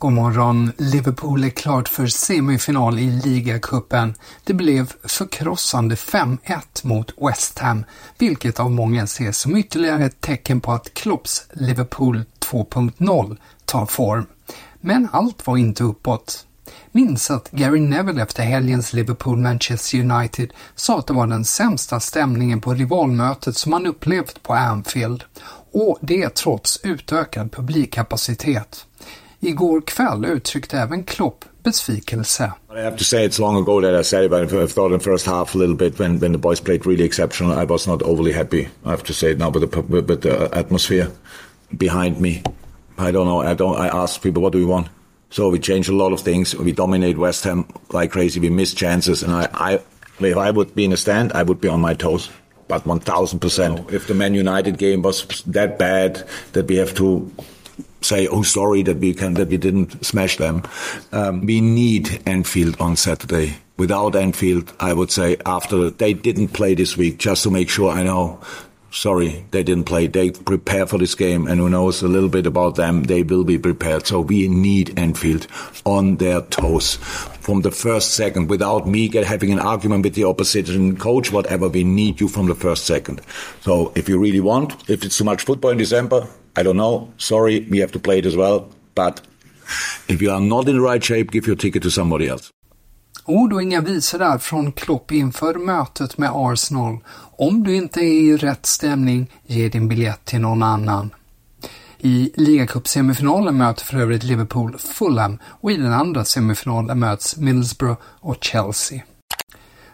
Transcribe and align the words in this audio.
God 0.00 0.12
morgon! 0.12 0.72
Liverpool 0.76 1.44
är 1.44 1.48
klart 1.48 1.88
för 1.88 2.06
semifinal 2.06 2.98
i 2.98 3.10
ligacupen. 3.10 4.14
Det 4.44 4.54
blev 4.54 4.92
förkrossande 5.04 5.94
5-1 5.94 6.36
mot 6.82 7.12
West 7.20 7.58
Ham, 7.58 7.84
vilket 8.18 8.60
av 8.60 8.70
många 8.70 9.04
ses 9.04 9.38
som 9.38 9.56
ytterligare 9.56 10.04
ett 10.04 10.20
tecken 10.20 10.60
på 10.60 10.72
att 10.72 10.94
Klopps 10.94 11.46
Liverpool 11.52 12.24
2.0 12.40 13.36
tar 13.64 13.86
form. 13.86 14.26
Men 14.80 15.08
allt 15.12 15.46
var 15.46 15.56
inte 15.56 15.84
uppåt. 15.84 16.46
Minns 16.92 17.30
att 17.30 17.50
Gary 17.50 17.80
Neville 17.80 18.22
efter 18.22 18.42
helgens 18.42 18.92
Liverpool-Manchester 18.92 20.12
United 20.12 20.52
sa 20.74 20.98
att 20.98 21.06
det 21.06 21.12
var 21.12 21.26
den 21.26 21.44
sämsta 21.44 22.00
stämningen 22.00 22.60
på 22.60 22.74
rivalmötet 22.74 23.56
som 23.56 23.72
han 23.72 23.86
upplevt 23.86 24.42
på 24.42 24.54
Anfield. 24.54 25.24
Och 25.72 25.98
det 26.00 26.34
trots 26.34 26.80
utökad 26.82 27.52
publikkapacitet. 27.52 28.86
Igår 29.42 29.80
kväll 29.80 30.24
uttryckte 30.24 30.78
även 30.78 31.04
Klopp 31.04 31.44
besvikelse. 31.62 32.52
I 32.70 32.80
have 32.80 32.96
to 32.96 33.04
say 33.04 33.24
it's 33.24 33.38
long 33.38 33.56
ago 33.56 33.80
that 33.80 34.00
I 34.00 34.02
said 34.02 34.24
it, 34.24 34.30
but 34.30 34.52
I 34.52 34.66
thought 34.66 34.92
in 34.92 34.98
the 34.98 35.04
first 35.04 35.26
half 35.26 35.54
a 35.54 35.58
little 35.58 35.76
bit 35.76 35.98
when, 35.98 36.20
when 36.20 36.32
the 36.32 36.38
boys 36.38 36.60
played 36.60 36.86
really 36.86 37.04
exceptional, 37.04 37.58
I 37.58 37.64
was 37.64 37.86
not 37.86 38.02
overly 38.02 38.32
happy. 38.32 38.68
I 38.84 38.90
have 38.90 39.02
to 39.04 39.12
say 39.12 39.30
it 39.30 39.38
now 39.38 39.50
with 39.50 39.70
the, 39.70 39.80
with 39.82 40.20
the 40.20 40.48
atmosphere 40.52 41.10
behind 41.76 42.20
me. 42.20 42.42
I 42.98 43.12
don't 43.12 43.26
know. 43.26 43.40
I 43.40 43.54
don't. 43.54 43.80
I 43.80 43.88
asked 43.88 44.22
people, 44.22 44.42
what 44.42 44.52
do 44.52 44.58
we 44.58 44.66
want? 44.66 44.88
So 45.30 45.48
we 45.48 45.58
changed 45.58 45.88
a 45.88 45.96
lot 45.96 46.12
of 46.12 46.20
things. 46.20 46.54
We 46.54 46.72
dominate 46.72 47.16
West 47.16 47.44
Ham 47.44 47.64
like 47.92 48.10
crazy. 48.10 48.40
We 48.40 48.50
miss 48.50 48.74
chances, 48.74 49.22
and 49.22 49.32
I, 49.32 49.48
I 49.54 49.80
if 50.18 50.36
I 50.36 50.50
would 50.50 50.74
be 50.74 50.84
in 50.84 50.92
a 50.92 50.96
stand, 50.96 51.32
I 51.32 51.42
would 51.42 51.60
be 51.60 51.68
on 51.68 51.80
my 51.80 51.94
toes. 51.94 52.30
But 52.68 52.86
one 52.86 53.00
thousand 53.00 53.40
percent. 53.40 53.90
If 53.90 54.06
the 54.06 54.14
Man 54.14 54.34
United 54.34 54.76
game 54.76 55.02
was 55.02 55.42
that 55.46 55.78
bad 55.78 56.26
that 56.52 56.68
we 56.68 56.76
have 56.76 56.94
to 56.94 57.30
say, 58.00 58.26
"Oh, 58.28 58.42
sorry 58.42 58.82
that 58.84 58.98
we 58.98 59.14
can 59.14 59.34
that 59.34 59.48
we 59.48 59.56
didn't 59.56 60.04
smash 60.04 60.36
them." 60.36 60.62
Um, 61.12 61.46
we 61.46 61.60
need 61.60 62.20
Enfield 62.26 62.76
on 62.80 62.96
Saturday. 62.96 63.56
Without 63.76 64.14
Enfield, 64.14 64.72
I 64.78 64.92
would 64.92 65.10
say 65.10 65.36
after 65.46 65.90
they 65.90 66.12
didn't 66.12 66.48
play 66.48 66.74
this 66.74 66.96
week, 66.96 67.18
just 67.18 67.42
to 67.44 67.50
make 67.50 67.70
sure 67.70 67.90
I 67.90 68.02
know. 68.02 68.40
Sorry, 68.92 69.44
they 69.52 69.62
didn't 69.62 69.84
play. 69.84 70.08
They 70.08 70.32
prepare 70.32 70.84
for 70.84 70.98
this 70.98 71.14
game, 71.14 71.46
and 71.46 71.60
who 71.60 71.70
knows 71.70 72.02
a 72.02 72.08
little 72.08 72.28
bit 72.28 72.44
about 72.44 72.74
them? 72.74 73.04
They 73.04 73.22
will 73.22 73.44
be 73.44 73.56
prepared. 73.56 74.04
So 74.04 74.20
we 74.20 74.48
need 74.48 74.98
Enfield 74.98 75.46
on 75.86 76.16
their 76.16 76.40
toes 76.40 76.96
from 77.40 77.62
the 77.62 77.70
first 77.70 78.14
second, 78.14 78.50
without 78.50 78.88
me 78.88 79.08
having 79.08 79.52
an 79.52 79.60
argument 79.60 80.02
with 80.02 80.14
the 80.14 80.24
opposition 80.24 80.96
coach, 80.96 81.30
whatever. 81.30 81.68
We 81.68 81.84
need 81.84 82.20
you 82.20 82.26
from 82.26 82.46
the 82.46 82.56
first 82.56 82.84
second. 82.84 83.20
So 83.60 83.92
if 83.94 84.08
you 84.08 84.18
really 84.18 84.40
want, 84.40 84.90
if 84.90 85.04
it's 85.04 85.16
too 85.16 85.24
much 85.24 85.44
football 85.44 85.70
in 85.70 85.78
December, 85.78 86.26
I 86.56 86.62
don't 86.62 86.76
know. 86.76 87.08
Sorry, 87.16 87.66
we 87.70 87.80
have 87.80 87.92
to 87.92 87.98
play 87.98 88.18
it 88.18 88.26
as 88.26 88.34
well. 88.36 88.64
But 88.94 89.22
if 90.08 90.22
you 90.22 90.32
are 90.32 90.40
not 90.40 90.68
in 90.68 90.76
the 90.76 90.92
right 90.92 91.04
shape, 91.04 91.30
give 91.32 91.46
your 91.46 91.56
ticket 91.56 91.82
to 91.82 91.90
somebody 91.90 92.28
else. 92.28 92.50
Ord 93.24 93.52
och 93.52 93.62
inga 93.62 93.80
visor 93.80 94.18
där 94.18 94.38
från 94.38 94.72
Klopp 94.72 95.12
inför 95.12 95.54
mötet 95.54 96.18
med 96.18 96.30
Arsenal. 96.34 96.98
Om 97.38 97.62
du 97.64 97.76
inte 97.76 98.00
är 98.00 98.12
i 98.12 98.36
rätt 98.36 98.66
stämning, 98.66 99.30
ge 99.46 99.68
din 99.68 99.88
biljett 99.88 100.24
till 100.24 100.40
någon 100.40 100.62
annan. 100.62 101.10
I 101.98 102.32
ligacupsemifinalen 102.36 103.56
möter 103.56 103.84
för 103.84 103.98
övrigt 103.98 104.22
Liverpool 104.22 104.78
Fulham 104.78 105.38
och 105.44 105.72
i 105.72 105.76
den 105.76 105.92
andra 105.92 106.24
semifinalen 106.24 106.98
möts 106.98 107.36
Middlesbrough 107.36 108.00
och 108.02 108.36
Chelsea. 108.40 109.02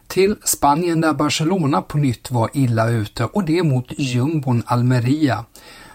Till 0.07 0.37
Spanien 0.45 1.01
där 1.01 1.13
Barcelona 1.13 1.83
på 1.83 1.99
nytt 1.99 2.31
var 2.31 2.51
illa 2.53 2.89
ute 2.89 3.25
och 3.25 3.45
det 3.45 3.63
mot 3.63 3.93
jumbon 3.99 4.63
Almeria. 4.67 5.45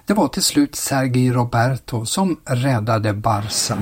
Det 0.05 0.13
var 0.13 0.27
till 0.27 0.43
slut 0.43 0.75
Sergi 0.75 1.31
Roberto 1.31 2.05
som 2.05 2.39
räddade 2.45 3.13
Barca. 3.13 3.77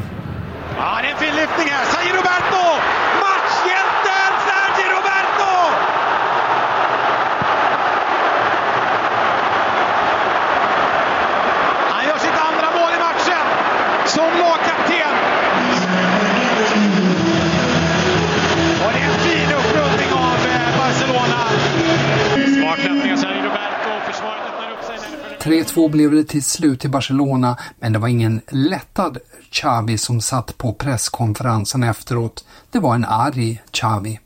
3-2 25.49 25.89
blev 25.89 26.11
det 26.11 26.23
till 26.23 26.43
slut 26.43 26.85
i 26.85 26.87
Barcelona, 26.87 27.57
men 27.79 27.93
det 27.93 27.99
var 27.99 28.07
ingen 28.07 28.41
lättad 28.51 29.17
Xavi 29.51 29.97
som 29.97 30.21
satt 30.21 30.57
på 30.57 30.73
presskonferensen 30.73 31.83
efteråt. 31.83 32.45
Det 32.71 32.79
var 32.79 32.95
en 32.95 33.05
arg 33.05 33.61
Xavi. 33.71 34.19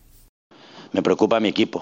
Me 0.91 1.01
preocupa 1.01 1.39
mi 1.39 1.49
equipo. 1.49 1.81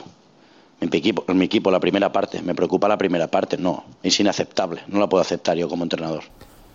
Mi 0.80 0.88
equipo, 0.98 1.34
mi 1.34 1.46
equipo 1.46 1.72
la 1.72 1.80
primera 1.80 2.10
parte. 2.10 2.42
Me 2.42 2.54
preocupa 2.54 2.88
la 2.88 2.98
primera 2.98 3.28
parte. 3.28 3.58
No, 3.58 3.84
es 4.02 4.20
inaceptable. 4.20 4.82
No 4.86 5.00
la 5.00 5.08
puedo 5.08 5.22
aceptar 5.22 5.58
yo 5.58 5.70
como 5.70 5.84
entrenador. 5.84 6.24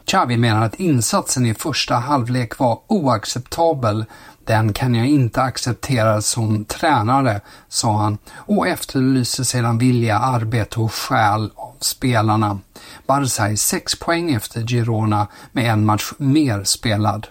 Xavi 0.07 0.37
menar 0.37 0.65
att 0.65 0.75
insatsen 0.75 1.47
i 1.47 1.55
första 1.55 1.95
halvlek 1.95 2.59
var 2.59 2.79
oacceptabel. 2.87 4.05
Den 4.45 4.73
kan 4.73 4.95
jag 4.95 5.07
inte 5.07 5.43
acceptera 5.43 6.23
som 6.23 6.65
tränare, 6.65 7.41
sa 7.69 7.97
han 7.97 8.19
och 8.35 8.69
efterlyser 8.69 9.45
sedan 9.45 9.79
vilja, 9.79 10.19
arbete 10.19 10.81
och 10.81 10.93
själ 10.93 11.51
av 11.55 11.77
spelarna. 11.81 12.59
Barca 13.07 13.49
är 13.49 13.57
sex 13.57 13.99
poäng 13.99 14.35
efter 14.35 14.61
Girona 14.61 15.27
med 15.53 15.73
en 15.73 15.85
match 15.85 16.13
mer 16.19 16.65
spelad. 16.65 17.27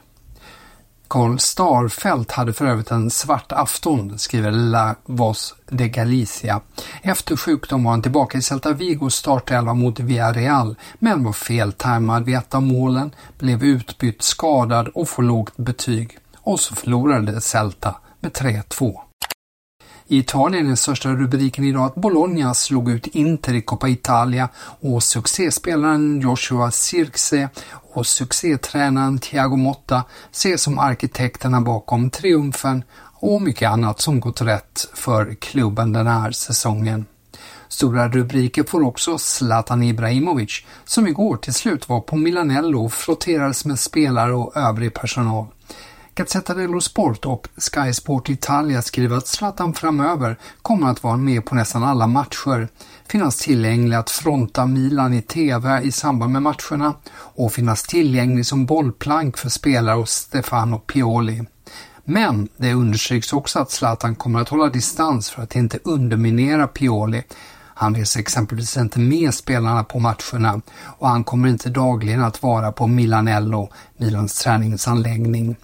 Carl 1.08 1.40
Starfelt 1.40 2.32
hade 2.32 2.54
för 2.54 2.66
övrigt 2.66 2.92
en 2.92 3.10
svart 3.10 3.52
afton, 3.52 4.20
skriver 4.20 4.52
La 4.52 4.96
Voz 5.06 5.56
de 5.70 5.88
Galicia. 5.88 6.62
Efter 7.02 7.36
sjukdom 7.36 7.84
var 7.84 7.92
han 7.92 8.02
tillbaka 8.02 8.38
i 8.38 8.42
Celta 8.42 8.74
Vigos 8.74 9.16
startelva 9.16 9.74
mot 9.74 10.00
Villarreal, 10.00 10.76
men 11.00 11.24
var 11.24 11.34
feltajmad 11.34 12.26
vid 12.26 12.36
ett 12.36 12.56
av 12.56 12.64
målen, 12.64 13.12
blev 13.38 13.64
utbytt 13.64 14.22
skadad 14.22 14.88
och 14.88 15.10
får 15.10 15.24
lågt 15.24 15.58
betyg. 15.58 16.18
Och 16.38 16.60
så 16.60 16.76
förlorade 16.76 17.42
Celta 17.42 17.96
med 18.20 18.32
3-2. 18.32 19.00
I 20.08 20.18
Italien 20.18 20.72
är 20.72 20.76
största 20.76 21.10
rubriken 21.10 21.66
idag 21.66 21.86
att 21.86 21.96
Bologna 21.96 22.54
slog 22.54 22.92
ut 22.92 23.08
Inter 23.08 23.54
i 23.54 23.62
Coppa 23.62 23.90
Italia 23.90 24.50
och 24.82 25.04
succéspelaren 25.04 26.22
Joshua 26.22 26.72
Sirkse 26.72 27.50
och 27.94 28.08
succétränaren 28.08 29.20
Thiago 29.20 29.56
Motta 29.56 30.04
ses 30.32 30.62
som 30.62 30.80
arkitekterna 30.80 31.62
bakom 31.62 32.10
triumfen 32.10 32.84
och 33.20 33.42
mycket 33.42 33.70
annat 33.70 34.02
som 34.02 34.20
gått 34.20 34.42
rätt 34.42 34.90
för 34.94 35.36
klubben 35.36 35.94
den 35.94 36.08
här 36.08 36.32
säsongen. 36.32 37.06
Stora 37.68 38.10
rubriker 38.10 38.64
får 38.64 38.84
också 38.84 39.18
Zlatan 39.18 39.84
Ibrahimovic 39.84 40.64
som 40.86 41.08
igår 41.08 41.38
till 41.38 41.54
slut 41.54 41.90
var 41.90 42.00
på 42.02 42.16
Milanello 42.16 42.86
och 42.86 42.94
frotterades 42.94 43.66
med 43.66 43.80
spelare 43.80 44.34
och 44.34 44.58
övrig 44.58 44.94
personal. 44.94 45.46
Gazzetta 46.18 46.54
dello 46.54 46.82
Sport 46.82 47.26
och 47.26 47.48
Sky 47.58 47.94
Sport 47.94 48.30
Italia 48.30 48.82
skriver 48.82 49.18
att 49.18 49.28
Zlatan 49.28 49.74
framöver 49.74 50.38
kommer 50.62 50.88
att 50.88 51.04
vara 51.04 51.18
med 51.18 51.46
på 51.46 51.56
nästan 51.56 51.84
alla 51.84 52.08
matcher, 52.08 52.68
finnas 53.08 53.38
tillgänglig 53.38 53.96
att 53.96 54.10
fronta 54.10 54.66
Milan 54.66 55.14
i 55.14 55.22
TV 55.22 55.82
i 55.82 55.92
samband 55.92 56.32
med 56.32 56.42
matcherna 56.42 56.94
och 57.18 57.54
finnas 57.54 57.84
tillgänglig 57.84 58.46
som 58.46 58.66
bollplank 58.66 59.38
för 59.38 59.50
spelare 59.50 59.96
hos 59.96 60.12
Stefano 60.12 60.80
Pioli. 60.80 61.44
Men 62.04 62.50
det 62.58 62.74
understryks 62.74 63.34
också 63.34 63.60
att 63.60 63.72
Zlatan 63.72 64.16
kommer 64.16 64.42
att 64.42 64.50
hålla 64.50 64.70
distans 64.70 65.30
för 65.30 65.44
att 65.44 65.56
inte 65.56 65.80
underminera 65.84 66.68
Pioli. 66.68 67.24
Han 67.74 67.96
reser 67.96 68.20
exempelvis 68.20 68.78
inte 68.78 69.00
med 69.00 69.34
spelarna 69.34 69.84
på 69.84 70.00
matcherna 70.00 70.62
och 70.84 71.10
han 71.10 71.24
kommer 71.24 71.50
inte 71.50 71.70
dagligen 71.70 72.24
att 72.24 72.44
vara 72.44 72.72
på 72.72 72.88
Milanello, 72.88 73.70
Milans 73.98 74.44
träningsanläggning. 74.44 75.56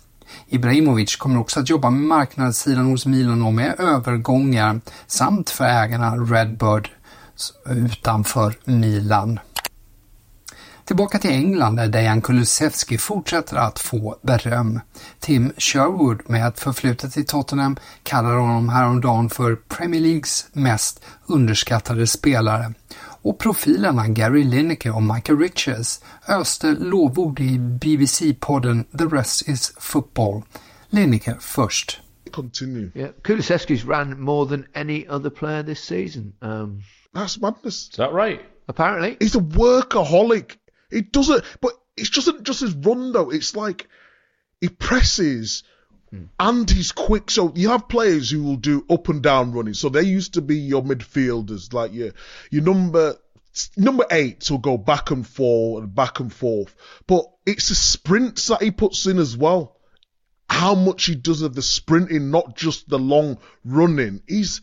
Ibrahimovic 0.47 1.15
kommer 1.15 1.39
också 1.39 1.59
att 1.59 1.69
jobba 1.69 1.89
med 1.89 2.01
marknadssidan 2.01 2.85
hos 2.85 3.05
Milan 3.05 3.41
och 3.41 3.53
med 3.53 3.79
övergångar 3.79 4.81
samt 5.07 5.49
för 5.49 5.65
ägarna 5.65 6.15
Redbird 6.15 6.89
utanför 7.65 8.53
Milan. 8.63 9.39
Tillbaka 10.85 11.19
till 11.19 11.31
England 11.31 11.75
där 11.75 11.87
Dejan 11.87 12.21
Kulusevski 12.21 12.97
fortsätter 12.97 13.55
att 13.55 13.79
få 13.79 14.15
beröm. 14.21 14.79
Tim 15.19 15.53
Sherwood 15.57 16.21
med 16.29 16.47
ett 16.47 16.59
förflutet 16.59 17.17
i 17.17 17.23
Tottenham 17.23 17.77
kallar 18.03 18.35
honom 18.35 18.69
häromdagen 18.69 19.29
för 19.29 19.55
Premier 19.55 20.01
Leagues 20.01 20.45
mest 20.53 21.03
underskattade 21.25 22.07
spelare. 22.07 22.73
Och 23.23 23.39
profilerna 23.39 24.07
Gary 24.07 24.43
Lineker 24.43 24.95
och 24.95 25.03
Michael 25.03 25.39
Richards 25.39 26.01
öste 26.27 26.71
lovord 26.79 27.39
i 27.39 27.57
BBC-podden 27.59 28.83
The 28.97 29.05
Rest 29.05 29.49
is 29.49 29.73
Football. 29.79 30.41
Lineker 30.89 31.37
först. 31.39 31.99
Continue. 32.31 32.91
Yeah, 32.95 33.11
Kulusevski's 33.23 33.83
ran 33.85 34.19
more 34.21 34.45
than 34.49 34.65
any 34.73 35.07
other 35.09 35.29
player 35.29 35.63
this 35.63 35.83
season. 35.83 36.33
Um, 36.41 36.81
That's 37.13 37.41
madness. 37.41 37.89
Is 37.89 37.97
that 37.97 38.13
right? 38.13 38.39
apparently, 38.67 39.17
He's 39.19 39.35
a 39.35 39.39
workaholic. 39.39 40.57
He 40.91 41.01
doesn't, 41.01 41.43
but 41.61 41.71
it's 41.97 42.09
just 42.09 42.29
just 42.43 42.61
his 42.61 42.73
run 42.73 43.11
though. 43.11 43.29
It's 43.33 43.55
like 43.55 43.87
he 44.61 44.69
presses 44.69 45.63
Hmm. 46.11 46.23
and 46.39 46.69
he's 46.69 46.91
quick. 46.91 47.31
So 47.31 47.53
you 47.55 47.69
have 47.69 47.87
players 47.87 48.29
who 48.29 48.43
will 48.43 48.57
do 48.57 48.85
up 48.89 49.07
and 49.07 49.23
down 49.23 49.53
running. 49.53 49.73
So 49.73 49.87
they 49.87 50.03
used 50.03 50.33
to 50.33 50.41
be 50.41 50.57
your 50.57 50.83
midfielders, 50.83 51.73
like 51.73 51.93
your 51.93 52.11
your 52.49 52.63
number 52.63 53.15
number 53.77 54.05
eights 54.11 54.51
will 54.51 54.57
go 54.57 54.77
back 54.77 55.11
and 55.11 55.25
forth 55.25 55.83
and 55.83 55.95
back 55.95 56.19
and 56.19 56.31
forth. 56.31 56.75
But 57.07 57.25
it's 57.45 57.69
the 57.69 57.75
sprints 57.75 58.47
that 58.47 58.61
he 58.61 58.71
puts 58.71 59.05
in 59.05 59.19
as 59.19 59.37
well. 59.37 59.77
How 60.49 60.75
much 60.75 61.05
he 61.05 61.15
does 61.15 61.43
of 61.43 61.55
the 61.55 61.61
sprinting, 61.61 62.29
not 62.29 62.57
just 62.57 62.89
the 62.89 62.99
long 62.99 63.37
running. 63.63 64.21
He's 64.27 64.61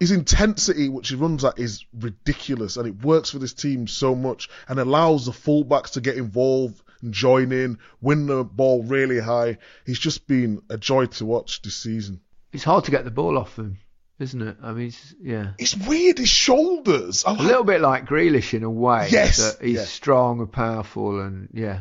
his 0.00 0.10
intensity, 0.10 0.88
which 0.88 1.08
he 1.08 1.14
runs 1.14 1.44
at, 1.44 1.58
is 1.58 1.84
ridiculous, 1.92 2.76
and 2.76 2.86
it 2.86 3.04
works 3.04 3.30
for 3.30 3.38
this 3.38 3.54
team 3.54 3.86
so 3.86 4.14
much, 4.14 4.48
and 4.68 4.78
allows 4.78 5.26
the 5.26 5.32
fullbacks 5.32 5.92
to 5.92 6.00
get 6.00 6.16
involved 6.16 6.82
join 7.10 7.52
in, 7.52 7.78
win 8.00 8.26
the 8.26 8.44
ball 8.44 8.82
really 8.82 9.20
high. 9.20 9.58
He's 9.86 9.98
just 9.98 10.26
been 10.26 10.62
a 10.70 10.76
joy 10.78 11.06
to 11.06 11.26
watch 11.26 11.62
this 11.62 11.76
season. 11.76 12.20
it's 12.52 12.64
hard 12.64 12.84
to 12.84 12.90
get 12.90 13.04
the 13.04 13.10
ball 13.10 13.36
off 13.38 13.56
him, 13.58 13.78
isn't 14.18 14.42
it? 14.42 14.56
I 14.62 14.72
mean, 14.72 14.86
it's, 14.88 15.14
yeah. 15.22 15.52
It's 15.58 15.76
weird. 15.76 16.18
His 16.18 16.28
shoulders. 16.28 17.24
I 17.26 17.30
A 17.30 17.32
like- 17.34 17.42
little 17.46 17.64
bit 17.64 17.80
like 17.80 18.06
Grealish 18.06 18.54
in 18.54 18.64
a 18.64 18.70
way. 18.70 19.08
Yes, 19.10 19.36
that 19.36 19.64
he's 19.66 19.76
yeah. 19.76 19.84
strong 19.84 20.40
and 20.40 20.52
powerful, 20.52 21.20
and 21.20 21.48
yeah. 21.52 21.80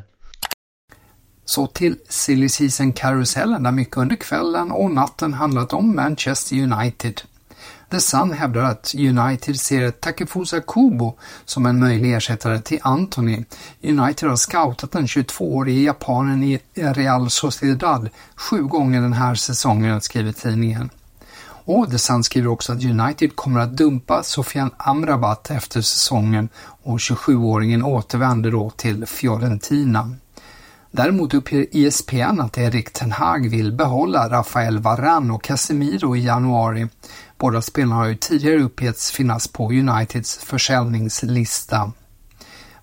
Så 1.45 1.67
till 1.67 1.95
silly 2.09 2.49
season-karusellen 2.49 3.63
där 3.63 3.71
mycket 3.71 3.97
under 3.97 4.15
kvällen 4.15 4.71
och 4.71 4.91
natten 4.91 5.33
handlat 5.33 5.73
om 5.73 5.95
Manchester 5.95 6.55
United. 6.55 7.21
The 7.91 7.99
Sun 7.99 8.31
hävdar 8.31 8.63
att 8.63 8.95
United 8.97 9.59
ser 9.59 9.91
Takefusa 9.91 10.61
Kubo 10.61 11.17
som 11.45 11.65
en 11.65 11.79
möjlig 11.79 12.13
ersättare 12.13 12.61
till 12.61 12.79
Anthony. 12.81 13.43
United 13.83 14.29
har 14.29 14.35
scoutat 14.35 14.91
den 14.91 15.05
22-årige 15.05 15.81
japanen 15.81 16.43
i 16.43 16.59
Real 16.73 17.29
Sociedad 17.29 18.09
sju 18.35 18.63
gånger 18.63 19.01
den 19.01 19.13
här 19.13 19.35
säsongen, 19.35 20.01
skriver 20.01 20.31
tidningen. 20.31 20.89
Och 21.65 21.91
The 21.91 21.97
Sun 21.97 22.23
skriver 22.23 22.47
också 22.47 22.73
att 22.73 22.83
United 22.83 23.35
kommer 23.35 23.59
att 23.59 23.77
dumpa 23.77 24.23
Sofian 24.23 24.71
Amrabat 24.77 25.51
efter 25.51 25.81
säsongen 25.81 26.49
och 26.83 26.97
27-åringen 26.97 27.83
återvänder 27.83 28.51
då 28.51 28.69
till 28.69 29.05
Fiorentina. 29.05 30.15
Däremot 30.91 31.33
uppger 31.33 31.65
ISPN 31.71 32.41
att 32.41 32.57
Erik 32.57 32.93
Ten 32.93 33.11
Hag 33.11 33.49
vill 33.49 33.71
behålla 33.71 34.29
Rafael 34.29 34.79
Varane 34.79 35.33
och 35.33 35.43
Casemiro 35.43 36.15
i 36.15 36.25
januari. 36.25 36.87
Båda 37.37 37.61
spelarna 37.61 37.95
har 37.95 38.05
ju 38.05 38.15
tidigare 38.15 38.63
uppgetts 38.63 39.11
finnas 39.11 39.47
på 39.47 39.69
Uniteds 39.69 40.37
försäljningslista. 40.37 41.91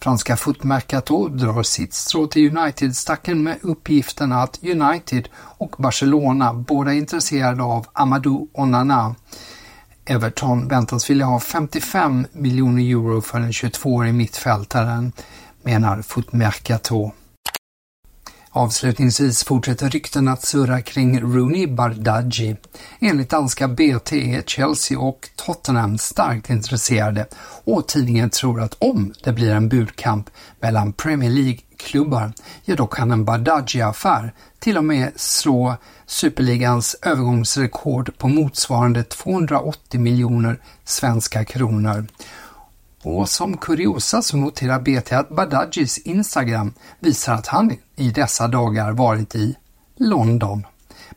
Franska 0.01 0.37
Footmercato 0.37 1.29
drar 1.29 1.63
sitt 1.63 1.95
strå 1.95 2.27
till 2.27 2.57
United-stacken 2.57 3.43
med 3.43 3.59
uppgiften 3.63 4.33
att 4.33 4.61
United 4.63 5.29
och 5.35 5.75
Barcelona 5.79 6.55
båda 6.55 6.93
är 6.93 6.97
intresserade 6.97 7.63
av 7.63 7.87
Amadou 7.93 8.49
Onana. 8.53 9.15
Everton 10.05 10.69
väntas 10.69 11.11
vilja 11.11 11.27
ha 11.27 11.41
55 11.41 12.27
miljoner 12.33 12.83
euro 12.83 13.21
för 13.21 13.41
den 13.41 13.51
22-årige 13.51 14.13
mittfältaren, 14.13 15.13
menar 15.63 16.03
Footmercato. 16.03 17.13
Avslutningsvis 18.57 19.45
fortsätter 19.45 19.91
rykten 19.91 20.29
att 20.29 20.47
surra 20.47 20.83
kring 20.83 21.21
Rooney 21.21 21.67
Bardghji. 21.67 22.57
Enligt 23.01 23.31
danska 23.31 23.69
BT 23.69 24.13
är 24.13 24.43
Chelsea 24.43 24.99
och 24.99 25.31
Tottenham 25.37 25.99
starkt 25.99 26.51
intresserade 26.51 27.27
och 27.65 27.89
tidningen 27.89 28.31
tror 28.31 28.61
att 28.61 28.77
om 28.79 29.13
det 29.25 29.33
blir 29.33 29.51
en 29.51 29.69
budkamp 29.69 30.31
mellan 30.61 30.93
Premier 30.93 31.31
League-klubbar, 31.31 32.33
ja 32.65 32.77
då 32.77 32.87
kan 32.87 33.11
en 33.11 33.25
Bardghji-affär 33.25 34.33
till 34.59 34.79
och 34.79 34.85
med 34.85 35.13
slå 35.17 35.77
Superligans 36.07 36.97
övergångsrekord 37.03 38.19
på 38.19 38.29
motsvarande 38.29 39.05
280 39.05 40.01
miljoner 40.01 40.59
svenska 40.85 41.45
kronor. 41.45 42.07
Och 43.05 43.29
som 43.29 43.57
kuriosa 43.57 44.23
så 44.23 44.37
noterar 44.37 44.81
BT 44.81 45.13
att 45.13 45.29
Badaджis 45.29 45.99
Instagram 45.99 46.75
visar 47.01 47.35
att 47.35 47.47
han 47.47 47.77
i 47.97 48.11
dessa 48.11 48.49
dagar 48.49 48.93
varit 48.93 49.35
i 49.35 49.57
London. 49.97 50.67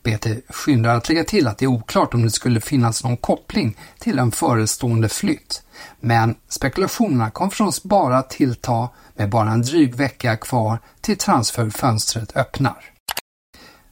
BT 0.02 0.26
skyndar 0.48 0.96
att 0.96 1.08
lägga 1.08 1.24
till 1.24 1.46
att 1.46 1.58
det 1.58 1.64
är 1.64 1.66
oklart 1.66 2.14
om 2.14 2.22
det 2.22 2.30
skulle 2.30 2.60
finnas 2.60 3.04
någon 3.04 3.16
koppling 3.16 3.76
till 3.98 4.18
en 4.18 4.32
förestående 4.32 5.08
flytt. 5.08 5.62
Men 6.00 6.34
spekulationerna 6.48 7.30
kom 7.30 7.50
förstås 7.50 7.82
bara 7.82 8.22
tillta 8.22 8.88
med 9.14 9.30
bara 9.30 9.50
en 9.50 9.62
dryg 9.62 9.94
vecka 9.94 10.36
kvar 10.36 10.78
till 11.00 11.18
transferfönstret 11.18 12.36
öppnar. 12.36 12.84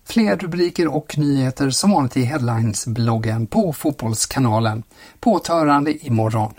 Fler 0.04 0.36
rubriker 0.36 0.94
och 0.94 1.18
nyheter 1.18 1.70
som 1.70 1.90
vanligt 1.90 2.16
i 2.16 2.24
Headlines-bloggen 2.24 3.46
på 3.46 3.72
Fotbollskanalen. 3.72 4.82
På 5.20 5.32
återhörande 5.32 6.06
imorgon. 6.06 6.54